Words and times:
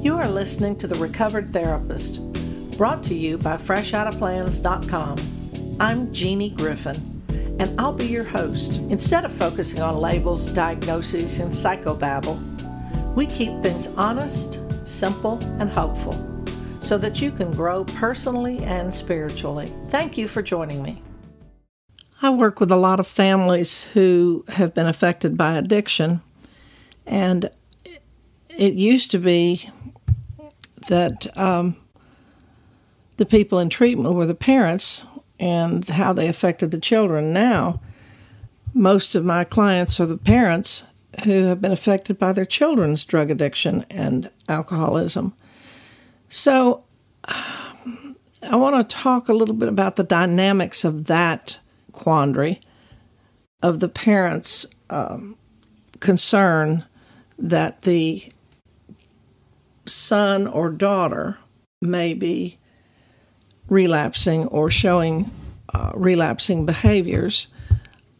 You 0.00 0.16
are 0.16 0.28
listening 0.28 0.76
to 0.76 0.86
The 0.86 0.94
Recovered 0.94 1.52
Therapist, 1.52 2.20
brought 2.78 3.02
to 3.04 3.16
you 3.16 3.36
by 3.36 3.56
FreshOuttaPlans.com. 3.56 5.18
I'm 5.80 6.12
Jeannie 6.12 6.50
Griffin, 6.50 6.96
and 7.58 7.68
I'll 7.80 7.92
be 7.92 8.06
your 8.06 8.22
host. 8.22 8.80
Instead 8.90 9.24
of 9.24 9.32
focusing 9.32 9.82
on 9.82 9.96
labels, 9.96 10.52
diagnoses, 10.52 11.40
and 11.40 11.50
psychobabble, 11.50 12.38
we 13.16 13.26
keep 13.26 13.60
things 13.60 13.88
honest, 13.96 14.62
simple, 14.86 15.40
and 15.58 15.68
hopeful 15.68 16.14
so 16.78 16.96
that 16.96 17.20
you 17.20 17.32
can 17.32 17.52
grow 17.52 17.82
personally 17.82 18.60
and 18.60 18.94
spiritually. 18.94 19.66
Thank 19.90 20.16
you 20.16 20.28
for 20.28 20.42
joining 20.42 20.80
me. 20.80 21.02
I 22.22 22.30
work 22.30 22.60
with 22.60 22.70
a 22.70 22.76
lot 22.76 23.00
of 23.00 23.08
families 23.08 23.84
who 23.94 24.44
have 24.46 24.74
been 24.74 24.86
affected 24.86 25.36
by 25.36 25.58
addiction, 25.58 26.20
and 27.04 27.50
it 28.56 28.74
used 28.74 29.10
to 29.10 29.18
be 29.18 29.70
that 30.88 31.26
um, 31.38 31.76
the 33.16 33.26
people 33.26 33.58
in 33.58 33.68
treatment 33.68 34.14
were 34.14 34.26
the 34.26 34.34
parents 34.34 35.04
and 35.40 35.86
how 35.88 36.12
they 36.12 36.28
affected 36.28 36.70
the 36.70 36.80
children. 36.80 37.32
Now, 37.32 37.80
most 38.74 39.14
of 39.14 39.24
my 39.24 39.44
clients 39.44 40.00
are 40.00 40.06
the 40.06 40.18
parents 40.18 40.82
who 41.24 41.44
have 41.44 41.60
been 41.60 41.72
affected 41.72 42.18
by 42.18 42.32
their 42.32 42.44
children's 42.44 43.04
drug 43.04 43.30
addiction 43.30 43.84
and 43.90 44.30
alcoholism. 44.48 45.34
So, 46.28 46.84
I 47.24 48.56
want 48.56 48.88
to 48.88 48.96
talk 48.96 49.28
a 49.28 49.32
little 49.32 49.54
bit 49.54 49.68
about 49.68 49.96
the 49.96 50.04
dynamics 50.04 50.84
of 50.84 51.06
that 51.06 51.58
quandary, 51.92 52.60
of 53.62 53.80
the 53.80 53.88
parents' 53.88 54.66
um, 54.90 55.36
concern 56.00 56.84
that 57.38 57.82
the 57.82 58.32
son 59.88 60.46
or 60.46 60.70
daughter 60.70 61.38
may 61.80 62.14
be 62.14 62.58
relapsing 63.68 64.46
or 64.46 64.70
showing 64.70 65.30
uh, 65.72 65.92
relapsing 65.94 66.64
behaviors, 66.66 67.48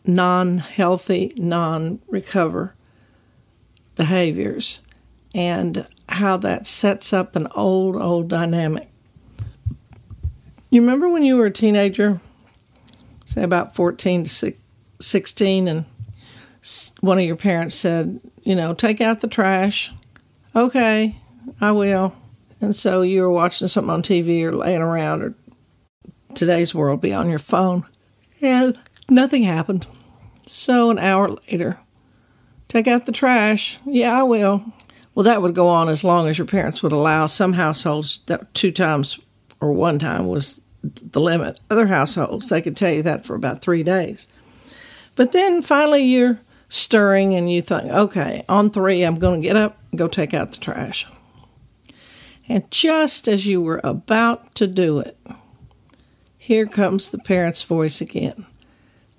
non 0.05 0.59
healthy, 0.59 1.33
non 1.37 2.01
recover 2.09 2.75
behaviors, 3.97 4.81
and 5.35 5.87
how 6.09 6.37
that 6.37 6.67
sets 6.67 7.13
up 7.13 7.37
an 7.37 7.47
old, 7.55 7.97
old 7.97 8.29
dynamic. 8.29 8.91
You 10.71 10.83
remember 10.83 11.09
when 11.09 11.25
you 11.25 11.37
were 11.37 11.47
a 11.47 11.51
teenager, 11.51 12.21
say 13.25 13.43
about 13.43 13.75
14 13.75 14.25
to 14.25 14.55
16, 15.01 15.69
and 15.69 15.85
one 17.01 17.19
of 17.19 17.25
your 17.25 17.37
parents 17.37 17.75
said, 17.75 18.21
you 18.43 18.55
know, 18.55 18.75
take 18.75 19.01
out 19.01 19.21
the 19.21 19.29
trash. 19.29 19.93
Okay, 20.55 21.17
I 21.61 21.73
will. 21.73 22.15
And 22.61 22.75
so 22.75 23.03
you 23.03 23.23
were 23.23 23.31
watching 23.31 23.69
something 23.69 23.91
on 23.91 24.03
TV 24.03 24.43
or 24.43 24.55
laying 24.55 24.83
around, 24.83 25.23
or 25.23 25.35
today's 26.35 26.75
world 26.75 27.01
be 27.01 27.13
on 27.13 27.31
your 27.31 27.39
phone, 27.39 27.87
and 28.41 28.79
nothing 29.09 29.45
happened. 29.45 29.87
So 30.47 30.91
an 30.91 30.99
hour 30.99 31.29
later, 31.29 31.79
take 32.69 32.89
out 32.89 33.07
the 33.07 33.13
trash. 33.13 33.79
Yeah, 33.87 34.21
I 34.21 34.23
will. 34.23 34.65
Well, 35.15 35.25
that 35.25 35.43
would 35.43 35.55
go 35.55 35.69
on 35.69 35.89
as 35.89 36.05
long 36.05 36.29
as 36.29 36.39
your 36.39 36.47
parents 36.47 36.83
would 36.83 36.93
allow. 36.93 37.27
Some 37.27 37.55
households 37.55 38.23
that 38.27 38.53
two 38.55 38.73
times 38.73 39.19
or 39.61 39.73
one 39.73 39.99
time 39.99 40.27
was 40.27 40.61
the 40.83 41.21
limit. 41.21 41.61
Other 41.71 41.87
households, 41.87 42.49
they 42.49 42.63
could 42.63 42.77
tell 42.77 42.93
you 42.93 43.03
that 43.03 43.25
for 43.25 43.35
about 43.35 43.63
three 43.63 43.83
days. 43.83 44.27
But 45.17 45.33
then 45.33 45.63
finally 45.63 46.05
you're 46.05 46.39
stirring 46.69 47.35
and 47.35 47.51
you 47.51 47.63
think, 47.63 47.91
okay, 47.93 48.45
on 48.49 48.71
three, 48.71 49.03
I'm 49.03 49.19
going 49.19 49.43
to 49.43 49.47
get 49.47 49.57
up 49.57 49.77
and 49.91 49.99
go 49.99 50.07
take 50.07 50.35
out 50.35 50.53
the 50.53 50.59
trash. 50.59 51.07
And 52.49 52.71
just 52.71 53.29
as 53.29 53.47
you 53.47 53.61
were 53.61 53.81
about 53.85 54.55
to 54.57 54.67
do 54.67 54.99
it, 54.99 55.19
here 56.37 56.67
comes 56.67 57.11
the 57.11 57.19
parent's 57.19 57.63
voice 57.63 58.01
again. 58.01 58.47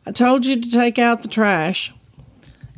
I 0.05 0.11
told 0.11 0.45
you 0.45 0.59
to 0.59 0.71
take 0.71 0.97
out 0.97 1.21
the 1.21 1.27
trash. 1.27 1.93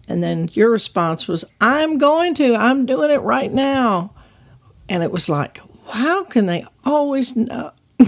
And 0.07 0.21
then 0.21 0.49
your 0.53 0.69
response 0.69 1.27
was, 1.27 1.45
I'm 1.61 1.97
going 1.97 2.33
to, 2.35 2.55
I'm 2.55 2.85
doing 2.85 3.11
it 3.11 3.21
right 3.21 3.51
now. 3.51 4.13
And 4.89 5.03
it 5.03 5.11
was 5.11 5.29
like, 5.29 5.61
how 5.89 6.25
can 6.25 6.47
they 6.47 6.65
always 6.83 7.35
know? 7.35 7.71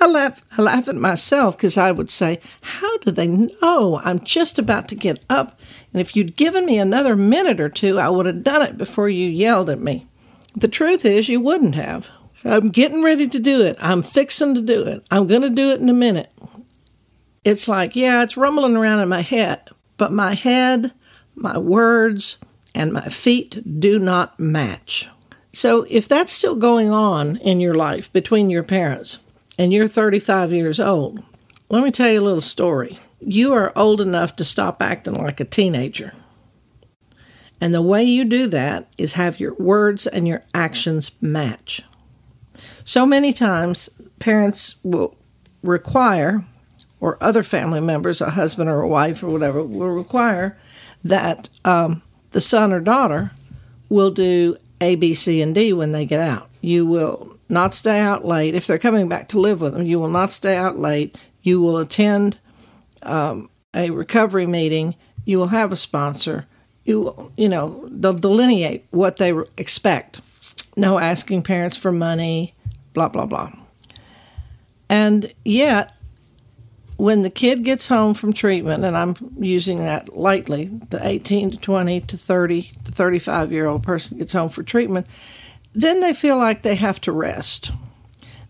I 0.00 0.06
laugh, 0.06 0.42
I 0.56 0.62
laugh 0.62 0.88
at 0.88 0.96
myself 0.96 1.56
because 1.56 1.76
I 1.76 1.92
would 1.92 2.10
say, 2.10 2.40
How 2.60 2.98
do 2.98 3.10
they 3.10 3.26
know 3.26 4.00
I'm 4.04 4.20
just 4.20 4.58
about 4.58 4.88
to 4.88 4.94
get 4.94 5.22
up? 5.28 5.58
And 5.92 6.00
if 6.00 6.14
you'd 6.14 6.36
given 6.36 6.66
me 6.66 6.78
another 6.78 7.16
minute 7.16 7.60
or 7.60 7.68
two, 7.68 7.98
I 7.98 8.08
would 8.08 8.26
have 8.26 8.44
done 8.44 8.62
it 8.62 8.76
before 8.78 9.08
you 9.08 9.28
yelled 9.28 9.70
at 9.70 9.80
me. 9.80 10.06
The 10.56 10.68
truth 10.68 11.04
is, 11.04 11.28
you 11.28 11.38
wouldn't 11.38 11.74
have. 11.74 12.08
I'm 12.42 12.70
getting 12.70 13.02
ready 13.02 13.28
to 13.28 13.38
do 13.38 13.60
it. 13.60 13.76
I'm 13.78 14.02
fixing 14.02 14.54
to 14.54 14.62
do 14.62 14.86
it. 14.86 15.06
I'm 15.10 15.26
going 15.26 15.42
to 15.42 15.50
do 15.50 15.70
it 15.70 15.80
in 15.80 15.88
a 15.90 15.94
minute. 15.94 16.32
It's 17.44 17.68
like, 17.68 17.94
yeah, 17.94 18.22
it's 18.22 18.38
rumbling 18.38 18.74
around 18.74 19.00
in 19.00 19.08
my 19.08 19.20
head, 19.20 19.68
but 19.98 20.12
my 20.12 20.34
head, 20.34 20.92
my 21.34 21.58
words, 21.58 22.38
and 22.74 22.92
my 22.92 23.08
feet 23.08 23.80
do 23.80 23.98
not 23.98 24.40
match. 24.40 25.08
So 25.52 25.86
if 25.88 26.08
that's 26.08 26.32
still 26.32 26.56
going 26.56 26.90
on 26.90 27.36
in 27.36 27.60
your 27.60 27.74
life 27.74 28.12
between 28.12 28.50
your 28.50 28.62
parents 28.62 29.18
and 29.58 29.72
you're 29.72 29.88
35 29.88 30.52
years 30.52 30.80
old, 30.80 31.22
let 31.68 31.84
me 31.84 31.90
tell 31.90 32.10
you 32.10 32.20
a 32.20 32.22
little 32.22 32.40
story. 32.40 32.98
You 33.20 33.52
are 33.52 33.72
old 33.76 34.00
enough 34.00 34.36
to 34.36 34.44
stop 34.44 34.80
acting 34.80 35.14
like 35.14 35.40
a 35.40 35.44
teenager. 35.44 36.12
And 37.60 37.74
the 37.74 37.82
way 37.82 38.04
you 38.04 38.24
do 38.24 38.46
that 38.48 38.88
is 38.98 39.14
have 39.14 39.40
your 39.40 39.54
words 39.54 40.06
and 40.06 40.28
your 40.28 40.42
actions 40.52 41.10
match. 41.20 41.82
So 42.84 43.06
many 43.06 43.32
times, 43.32 43.88
parents 44.18 44.76
will 44.82 45.16
require, 45.62 46.44
or 47.00 47.18
other 47.20 47.42
family 47.42 47.80
members, 47.80 48.20
a 48.20 48.30
husband 48.30 48.68
or 48.68 48.82
a 48.82 48.88
wife 48.88 49.22
or 49.22 49.28
whatever, 49.28 49.62
will 49.62 49.90
require 49.90 50.58
that 51.04 51.48
um, 51.64 52.02
the 52.30 52.40
son 52.40 52.72
or 52.72 52.80
daughter 52.80 53.32
will 53.88 54.10
do 54.10 54.56
A, 54.80 54.94
B, 54.96 55.14
C, 55.14 55.40
and 55.40 55.54
D 55.54 55.72
when 55.72 55.92
they 55.92 56.04
get 56.04 56.20
out. 56.20 56.48
You 56.60 56.86
will 56.86 57.38
not 57.48 57.74
stay 57.74 58.00
out 58.00 58.24
late. 58.24 58.54
If 58.54 58.66
they're 58.66 58.78
coming 58.78 59.08
back 59.08 59.28
to 59.28 59.40
live 59.40 59.60
with 59.60 59.74
them, 59.74 59.86
you 59.86 59.98
will 59.98 60.10
not 60.10 60.30
stay 60.30 60.56
out 60.56 60.78
late. 60.78 61.16
You 61.42 61.60
will 61.60 61.78
attend 61.78 62.38
um, 63.02 63.48
a 63.72 63.90
recovery 63.90 64.46
meeting. 64.46 64.96
You 65.24 65.38
will 65.38 65.48
have 65.48 65.72
a 65.72 65.76
sponsor 65.76 66.46
you 66.86 67.32
you 67.36 67.48
know 67.48 67.88
they'll 67.90 68.12
delineate 68.12 68.86
what 68.90 69.16
they 69.16 69.32
expect. 69.56 70.20
No 70.76 70.98
asking 70.98 71.42
parents 71.42 71.76
for 71.76 71.92
money 71.92 72.54
blah 72.96 73.08
blah 73.08 73.26
blah. 73.26 73.52
And 74.88 75.32
yet 75.44 75.92
when 76.96 77.20
the 77.20 77.30
kid 77.30 77.62
gets 77.62 77.88
home 77.88 78.14
from 78.14 78.32
treatment 78.32 78.82
and 78.82 78.96
i'm 78.96 79.14
using 79.38 79.78
that 79.78 80.16
lightly 80.16 80.66
the 80.88 81.06
18 81.06 81.50
to 81.50 81.58
20 81.58 82.00
to 82.00 82.16
30 82.16 82.72
to 82.84 82.92
35 82.92 83.52
year 83.52 83.66
old 83.66 83.82
person 83.82 84.16
gets 84.16 84.32
home 84.32 84.48
for 84.48 84.62
treatment 84.62 85.06
then 85.74 86.00
they 86.00 86.14
feel 86.14 86.38
like 86.38 86.62
they 86.62 86.74
have 86.74 86.98
to 87.02 87.12
rest. 87.12 87.70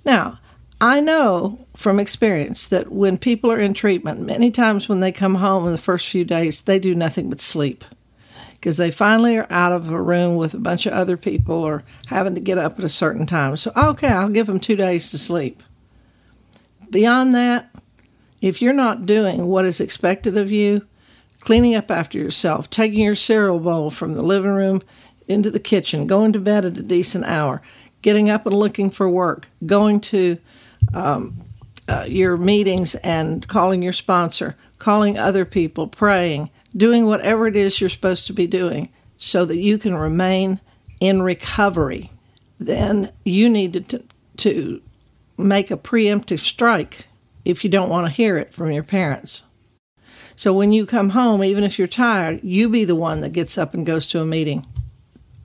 Now 0.05 0.39
i 0.81 1.01
know 1.01 1.67
from 1.75 1.99
experience 1.99 2.69
that 2.69 2.93
when 2.93 3.19
people 3.19 3.51
are 3.51 3.59
in 3.59 3.75
treatment 3.75 4.21
many 4.21 4.53
times 4.53 4.89
when 4.89 5.01
they 5.01 5.11
come 5.11 5.37
home 5.37 5.67
in 5.67 5.73
the 5.73 5.79
first 5.79 6.07
few 6.09 6.25
days 6.25 6.63
they 6.63 6.79
do 6.79 6.95
nothing 6.95 7.29
but 7.29 7.41
sleep 7.41 7.85
because 8.67 8.79
they 8.79 8.91
finally 8.91 9.37
are 9.37 9.47
out 9.49 9.71
of 9.71 9.91
a 9.91 10.03
room 10.03 10.35
with 10.35 10.53
a 10.53 10.59
bunch 10.59 10.87
of 10.87 10.93
other 10.93 11.17
people 11.17 11.55
or 11.55 11.85
having 12.09 12.35
to 12.35 12.41
get 12.41 12.59
up 12.59 12.77
at 12.77 12.85
a 12.85 12.89
certain 12.89 13.25
time. 13.25 13.57
So, 13.57 13.71
okay, 13.77 14.09
I'll 14.09 14.29
give 14.29 14.49
them 14.49 14.59
two 14.59 14.75
days 14.75 15.09
to 15.13 15.19
sleep. 15.19 15.63
Beyond 16.91 17.33
that, 17.37 17.73
if 18.41 18.61
you're 18.61 18.73
not 18.73 19.07
doing 19.07 19.47
what 19.47 19.67
is 19.67 19.81
expected 19.81 20.37
of 20.37 20.51
you, 20.51 20.85
cleaning 21.39 21.77
up 21.77 21.93
after 21.93 22.19
yourself, 22.19 22.69
taking 22.69 22.99
your 22.99 23.15
cereal 23.15 23.61
bowl 23.61 23.89
from 23.93 24.15
the 24.15 24.23
living 24.25 24.51
room 24.51 24.83
into 25.29 25.49
the 25.49 25.61
kitchen, 25.61 26.09
going 26.09 26.33
to 26.33 26.41
bed 26.41 26.65
at 26.65 26.77
a 26.77 26.83
decent 26.83 27.25
hour, 27.25 27.63
getting 28.03 28.29
up 28.29 28.47
and 28.47 28.57
looking 28.57 28.91
for 28.91 29.09
work, 29.09 29.47
going 29.65 30.01
to 30.01 30.39
um, 30.93 31.39
uh, 31.87 32.05
your 32.09 32.37
meetings 32.37 32.97
and 32.97 33.47
calling 33.47 33.81
your 33.81 33.93
sponsor, 33.93 34.57
calling 34.81 35.17
other 35.17 35.45
people, 35.45 35.87
praying, 35.87 36.51
doing 36.75 37.07
whatever 37.07 37.47
it 37.47 37.57
is 37.57 37.81
you're 37.81 37.91
supposed 37.91 38.27
to 38.27 38.33
be 38.33 38.47
doing 38.47 38.89
so 39.17 39.45
that 39.45 39.59
you 39.59 39.79
can 39.79 39.95
remain 39.95 40.61
in 41.01 41.23
recovery, 41.23 42.11
then 42.59 43.13
you 43.25 43.49
need 43.49 43.89
to, 43.89 44.05
to 44.39 44.81
make 45.37 45.71
a 45.71 45.77
preemptive 45.77 46.41
strike 46.41 47.07
if 47.45 47.65
you 47.65 47.71
don't 47.71 47.91
want 47.91 48.07
to 48.07 48.13
hear 48.13 48.37
it 48.37 48.53
from 48.53 48.71
your 48.71 48.83
parents. 48.83 49.45
So 50.35 50.53
when 50.53 50.73
you 50.73 50.85
come 50.85 51.11
home, 51.11 51.43
even 51.43 51.65
if 51.65 51.79
you're 51.79 51.89
tired, 51.89 52.41
you 52.43 52.69
be 52.69 52.85
the 52.85 52.95
one 52.95 53.23
that 53.23 53.33
gets 53.33 53.57
up 53.57 53.73
and 53.73 53.87
goes 53.87 54.09
to 54.09 54.21
a 54.21 54.27
meeting 54.27 54.67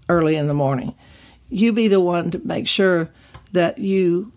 early 0.10 0.36
in 0.36 0.48
the 0.48 0.54
morning. 0.54 0.96
You 1.50 1.72
be 1.72 1.88
the 1.88 2.02
one 2.02 2.32
to 2.32 2.40
make 2.40 2.68
sure 2.68 3.10
that 3.54 3.78
you 3.78 4.32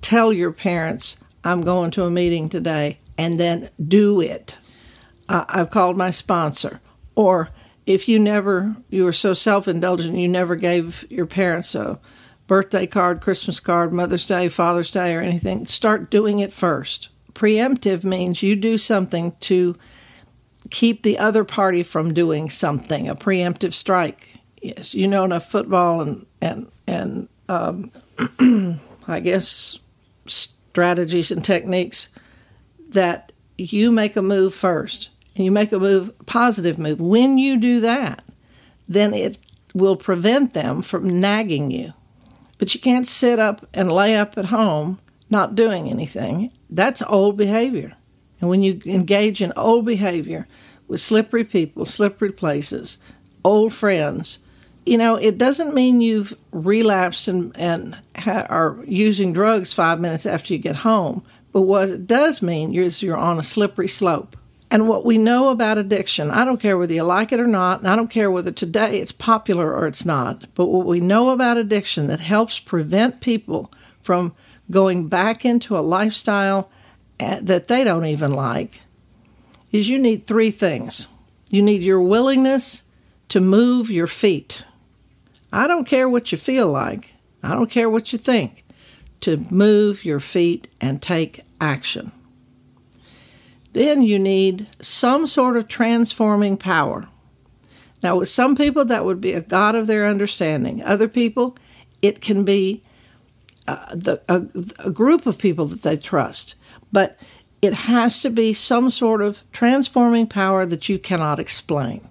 tell 0.00 0.32
your 0.32 0.52
parents, 0.52 1.22
I'm 1.44 1.62
going 1.62 1.90
to 1.92 2.04
a 2.04 2.10
meeting 2.10 2.48
today, 2.48 2.98
and 3.16 3.38
then 3.38 3.70
do 3.86 4.20
it 4.20 4.56
uh, 5.28 5.44
I've 5.48 5.70
called 5.70 5.96
my 5.96 6.10
sponsor, 6.10 6.80
or 7.14 7.50
if 7.86 8.08
you 8.08 8.18
never, 8.18 8.76
you 8.88 9.04
were 9.04 9.12
so 9.12 9.34
self 9.34 9.68
indulgent, 9.68 10.16
you 10.16 10.28
never 10.28 10.56
gave 10.56 11.06
your 11.10 11.26
parents 11.26 11.74
a 11.74 11.98
birthday 12.46 12.86
card, 12.86 13.20
Christmas 13.20 13.60
card, 13.60 13.92
Mother's 13.92 14.26
Day, 14.26 14.48
Father's 14.48 14.90
Day, 14.90 15.14
or 15.14 15.20
anything, 15.20 15.66
start 15.66 16.10
doing 16.10 16.40
it 16.40 16.52
first. 16.52 17.08
Preemptive 17.32 18.04
means 18.04 18.42
you 18.42 18.54
do 18.56 18.78
something 18.78 19.32
to 19.40 19.76
keep 20.70 21.02
the 21.02 21.18
other 21.18 21.44
party 21.44 21.82
from 21.82 22.14
doing 22.14 22.48
something, 22.48 23.08
a 23.08 23.14
preemptive 23.14 23.74
strike. 23.74 24.38
Yes, 24.62 24.94
you 24.94 25.08
know 25.08 25.24
enough 25.24 25.50
football 25.50 26.00
and, 26.00 26.26
and, 26.40 26.68
and 26.86 27.28
um, 27.48 27.90
I 29.08 29.20
guess 29.20 29.78
strategies 30.26 31.30
and 31.30 31.44
techniques 31.44 32.08
that 32.88 33.32
you 33.58 33.90
make 33.90 34.16
a 34.16 34.22
move 34.22 34.54
first 34.54 35.10
and 35.34 35.44
you 35.44 35.50
make 35.50 35.72
a 35.72 35.78
move, 35.78 36.12
positive 36.26 36.78
move. 36.78 37.00
When 37.00 37.38
you 37.38 37.56
do 37.56 37.80
that, 37.80 38.22
then 38.88 39.14
it 39.14 39.38
will 39.74 39.96
prevent 39.96 40.54
them 40.54 40.82
from 40.82 41.20
nagging 41.20 41.70
you. 41.70 41.92
But 42.58 42.74
you 42.74 42.80
can't 42.80 43.06
sit 43.06 43.38
up 43.38 43.66
and 43.74 43.90
lay 43.90 44.16
up 44.16 44.38
at 44.38 44.46
home 44.46 45.00
not 45.30 45.54
doing 45.54 45.88
anything. 45.88 46.50
That's 46.70 47.02
old 47.02 47.36
behavior. 47.36 47.96
And 48.40 48.48
when 48.50 48.62
you 48.62 48.80
engage 48.84 49.40
in 49.40 49.52
old 49.56 49.86
behavior 49.86 50.46
with 50.86 51.00
slippery 51.00 51.44
people, 51.44 51.86
slippery 51.86 52.30
places, 52.30 52.98
old 53.44 53.72
friends, 53.72 54.38
you 54.86 54.98
know, 54.98 55.16
it 55.16 55.38
doesn't 55.38 55.74
mean 55.74 56.00
you've 56.00 56.36
relapsed 56.52 57.26
and, 57.26 57.56
and 57.56 57.96
ha- 58.16 58.46
are 58.50 58.78
using 58.86 59.32
drugs 59.32 59.72
five 59.72 59.98
minutes 59.98 60.26
after 60.26 60.52
you 60.52 60.58
get 60.58 60.76
home. 60.76 61.24
But 61.52 61.62
what 61.62 61.88
it 61.88 62.06
does 62.06 62.42
mean 62.42 62.74
is 62.74 63.02
you're 63.02 63.16
on 63.16 63.38
a 63.38 63.42
slippery 63.42 63.88
slope. 63.88 64.36
And 64.74 64.88
what 64.88 65.04
we 65.04 65.18
know 65.18 65.50
about 65.50 65.78
addiction, 65.78 66.32
I 66.32 66.44
don't 66.44 66.60
care 66.60 66.76
whether 66.76 66.92
you 66.92 67.04
like 67.04 67.30
it 67.30 67.38
or 67.38 67.46
not, 67.46 67.78
and 67.78 67.88
I 67.88 67.94
don't 67.94 68.10
care 68.10 68.28
whether 68.28 68.50
today 68.50 68.98
it's 68.98 69.12
popular 69.12 69.72
or 69.72 69.86
it's 69.86 70.04
not, 70.04 70.52
but 70.56 70.66
what 70.66 70.84
we 70.84 70.98
know 70.98 71.30
about 71.30 71.56
addiction 71.56 72.08
that 72.08 72.18
helps 72.18 72.58
prevent 72.58 73.20
people 73.20 73.72
from 74.02 74.34
going 74.72 75.06
back 75.06 75.44
into 75.44 75.76
a 75.76 75.78
lifestyle 75.78 76.72
eh, 77.20 77.38
that 77.40 77.68
they 77.68 77.84
don't 77.84 78.06
even 78.06 78.32
like 78.32 78.82
is 79.70 79.88
you 79.88 79.96
need 79.96 80.26
three 80.26 80.50
things. 80.50 81.06
You 81.50 81.62
need 81.62 81.82
your 81.82 82.02
willingness 82.02 82.82
to 83.28 83.40
move 83.40 83.92
your 83.92 84.08
feet. 84.08 84.64
I 85.52 85.68
don't 85.68 85.86
care 85.86 86.08
what 86.08 86.32
you 86.32 86.38
feel 86.38 86.66
like, 86.66 87.14
I 87.44 87.50
don't 87.50 87.70
care 87.70 87.88
what 87.88 88.12
you 88.12 88.18
think, 88.18 88.64
to 89.20 89.36
move 89.52 90.04
your 90.04 90.18
feet 90.18 90.66
and 90.80 91.00
take 91.00 91.42
action. 91.60 92.10
Then 93.74 94.02
you 94.02 94.20
need 94.20 94.68
some 94.80 95.26
sort 95.26 95.56
of 95.56 95.66
transforming 95.66 96.56
power. 96.56 97.08
Now, 98.04 98.18
with 98.18 98.28
some 98.28 98.54
people, 98.54 98.84
that 98.84 99.04
would 99.04 99.20
be 99.20 99.32
a 99.32 99.40
God 99.40 99.74
of 99.74 99.88
their 99.88 100.06
understanding. 100.06 100.82
Other 100.82 101.08
people, 101.08 101.56
it 102.00 102.20
can 102.20 102.44
be 102.44 102.84
uh, 103.66 103.94
the, 103.94 104.22
a, 104.28 104.86
a 104.86 104.90
group 104.92 105.26
of 105.26 105.38
people 105.38 105.66
that 105.66 105.82
they 105.82 105.96
trust. 105.96 106.54
But 106.92 107.18
it 107.62 107.74
has 107.74 108.22
to 108.22 108.30
be 108.30 108.52
some 108.52 108.90
sort 108.90 109.20
of 109.22 109.42
transforming 109.50 110.28
power 110.28 110.64
that 110.66 110.88
you 110.88 110.98
cannot 110.98 111.40
explain. 111.40 112.08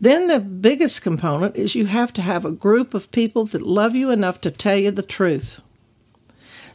Then 0.00 0.28
the 0.28 0.40
biggest 0.40 1.00
component 1.00 1.56
is 1.56 1.74
you 1.74 1.86
have 1.86 2.12
to 2.14 2.22
have 2.22 2.44
a 2.44 2.52
group 2.52 2.92
of 2.92 3.10
people 3.10 3.46
that 3.46 3.62
love 3.62 3.94
you 3.94 4.10
enough 4.10 4.42
to 4.42 4.50
tell 4.50 4.76
you 4.76 4.90
the 4.90 5.02
truth. 5.02 5.62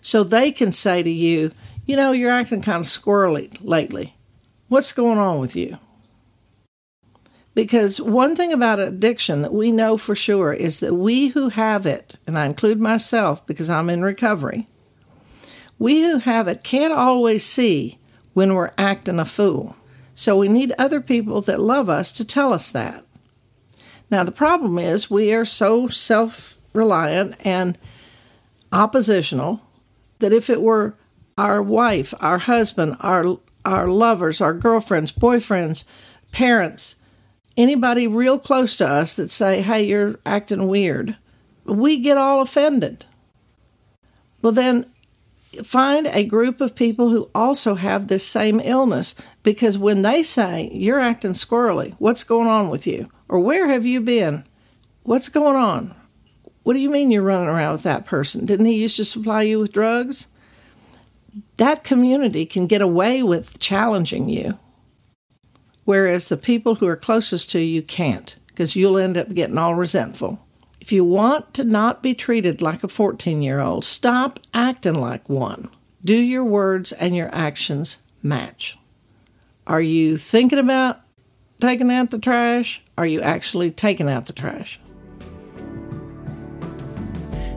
So 0.01 0.23
they 0.23 0.51
can 0.51 0.71
say 0.71 1.03
to 1.03 1.09
you, 1.09 1.51
you 1.85 1.95
know, 1.95 2.13
you're 2.13 2.31
acting 2.31 2.63
kind 2.63 2.79
of 2.79 2.87
squirrely 2.87 3.55
lately. 3.61 4.15
What's 4.73 4.91
going 4.91 5.19
on 5.19 5.39
with 5.39 5.55
you? 5.55 5.77
Because 7.53 8.01
one 8.01 8.35
thing 8.35 8.51
about 8.51 8.79
addiction 8.79 9.43
that 9.43 9.53
we 9.53 9.71
know 9.71 9.97
for 9.97 10.15
sure 10.15 10.51
is 10.51 10.79
that 10.79 10.95
we 10.95 11.27
who 11.27 11.49
have 11.49 11.85
it, 11.85 12.15
and 12.25 12.39
I 12.39 12.47
include 12.47 12.79
myself 12.79 13.45
because 13.45 13.69
I'm 13.69 13.87
in 13.87 14.01
recovery, 14.01 14.67
we 15.77 16.01
who 16.01 16.17
have 16.17 16.47
it 16.47 16.63
can't 16.63 16.91
always 16.91 17.45
see 17.45 17.99
when 18.33 18.55
we're 18.55 18.71
acting 18.75 19.19
a 19.19 19.25
fool. 19.25 19.75
So 20.15 20.35
we 20.35 20.47
need 20.47 20.73
other 20.79 21.01
people 21.01 21.41
that 21.41 21.59
love 21.59 21.87
us 21.87 22.11
to 22.13 22.25
tell 22.25 22.51
us 22.51 22.71
that. 22.71 23.05
Now, 24.09 24.23
the 24.23 24.31
problem 24.31 24.79
is 24.79 25.07
we 25.07 25.35
are 25.35 25.45
so 25.45 25.87
self 25.87 26.57
reliant 26.73 27.35
and 27.45 27.77
oppositional 28.71 29.61
that 30.17 30.33
if 30.33 30.49
it 30.49 30.63
were 30.63 30.95
our 31.37 31.61
wife, 31.61 32.15
our 32.19 32.39
husband, 32.39 32.97
our, 33.01 33.37
our 33.65 33.87
lovers, 33.87 34.41
our 34.41 34.53
girlfriends, 34.53 35.11
boyfriends, 35.11 35.85
parents, 36.31 36.95
anybody 37.57 38.07
real 38.07 38.39
close 38.39 38.75
to 38.77 38.87
us 38.87 39.15
that 39.15 39.29
say, 39.29 39.61
hey, 39.61 39.83
you're 39.83 40.19
acting 40.25 40.67
weird, 40.67 41.17
we 41.65 41.99
get 41.99 42.17
all 42.17 42.41
offended. 42.41 43.05
Well, 44.41 44.53
then 44.53 44.85
find 45.63 46.07
a 46.07 46.25
group 46.25 46.59
of 46.61 46.75
people 46.75 47.09
who 47.09 47.29
also 47.35 47.75
have 47.75 48.07
this 48.07 48.27
same 48.27 48.59
illness 48.59 49.15
because 49.43 49.77
when 49.77 50.01
they 50.01 50.23
say, 50.23 50.69
You're 50.73 50.99
acting 50.99 51.33
squirrely, 51.33 51.93
what's 51.99 52.23
going 52.23 52.47
on 52.47 52.69
with 52.69 52.87
you? 52.87 53.09
Or 53.29 53.39
where 53.39 53.69
have 53.69 53.85
you 53.85 54.01
been? 54.01 54.43
What's 55.03 55.29
going 55.29 55.55
on? 55.55 55.95
What 56.63 56.73
do 56.73 56.79
you 56.79 56.89
mean 56.89 57.11
you're 57.11 57.21
running 57.21 57.49
around 57.49 57.73
with 57.73 57.83
that 57.83 58.05
person? 58.05 58.45
Didn't 58.45 58.65
he 58.65 58.75
used 58.81 58.95
to 58.97 59.05
supply 59.05 59.41
you 59.41 59.59
with 59.59 59.73
drugs? 59.73 60.27
That 61.57 61.83
community 61.83 62.45
can 62.45 62.67
get 62.67 62.81
away 62.81 63.23
with 63.23 63.59
challenging 63.59 64.29
you, 64.29 64.59
whereas 65.85 66.27
the 66.27 66.37
people 66.37 66.75
who 66.75 66.87
are 66.87 66.95
closest 66.95 67.49
to 67.51 67.59
you 67.59 67.81
can't 67.81 68.35
because 68.47 68.75
you'll 68.75 68.97
end 68.97 69.17
up 69.17 69.33
getting 69.33 69.57
all 69.57 69.75
resentful. 69.75 70.39
If 70.79 70.91
you 70.91 71.05
want 71.05 71.53
to 71.55 71.63
not 71.63 72.03
be 72.03 72.13
treated 72.13 72.61
like 72.61 72.83
a 72.83 72.87
14 72.87 73.41
year 73.41 73.59
old, 73.59 73.85
stop 73.85 74.39
acting 74.53 74.95
like 74.95 75.29
one. 75.29 75.69
Do 76.03 76.15
your 76.15 76.43
words 76.43 76.91
and 76.91 77.15
your 77.15 77.33
actions 77.33 78.03
match? 78.21 78.77
Are 79.65 79.81
you 79.81 80.17
thinking 80.17 80.59
about 80.59 80.99
taking 81.61 81.89
out 81.89 82.11
the 82.11 82.19
trash? 82.19 82.81
Are 82.97 83.05
you 83.05 83.21
actually 83.21 83.71
taking 83.71 84.09
out 84.09 84.25
the 84.25 84.33
trash? 84.33 84.79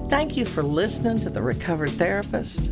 Thank 0.09 0.37
you 0.37 0.45
for 0.45 0.63
listening 0.63 1.19
to 1.19 1.31
The 1.31 1.43
Recovered 1.43 1.91
Therapist, 1.91 2.71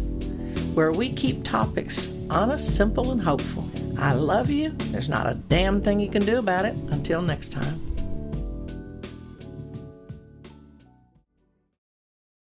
where 0.74 0.92
we 0.92 1.12
keep 1.12 1.44
topics 1.44 2.12
honest, 2.30 2.76
simple, 2.76 3.12
and 3.12 3.20
hopeful. 3.20 3.68
I 3.98 4.12
love 4.14 4.50
you. 4.50 4.70
There's 4.70 5.08
not 5.08 5.26
a 5.26 5.34
damn 5.34 5.80
thing 5.80 6.00
you 6.00 6.10
can 6.10 6.24
do 6.24 6.38
about 6.38 6.64
it. 6.64 6.74
Until 6.90 7.22
next 7.22 7.52
time. 7.52 7.93